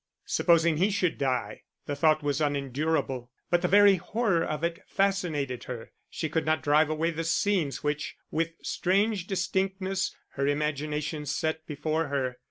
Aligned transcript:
Supposing 0.25 0.77
he 0.77 0.89
should 0.89 1.19
die? 1.19 1.61
The 1.85 1.95
thought 1.95 2.23
was 2.23 2.41
unendurable, 2.41 3.29
but 3.51 3.61
the 3.61 3.67
very 3.67 3.97
horror 3.97 4.43
of 4.43 4.63
it 4.63 4.81
fascinated 4.87 5.65
her; 5.65 5.91
she 6.09 6.27
could 6.27 6.43
not 6.43 6.63
drive 6.63 6.89
away 6.89 7.11
the 7.11 7.23
scenes 7.23 7.83
which, 7.83 8.15
with 8.31 8.53
strange 8.63 9.27
distinctness, 9.27 10.15
her 10.29 10.47
imagination 10.47 11.27
set 11.27 11.67
before 11.67 12.07
her. 12.07 12.39